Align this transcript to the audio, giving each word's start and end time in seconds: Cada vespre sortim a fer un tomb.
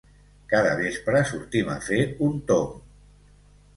Cada 0.53 0.71
vespre 0.79 1.21
sortim 1.33 1.69
a 1.75 1.77
fer 1.91 2.01
un 2.31 2.43
tomb. 2.49 2.81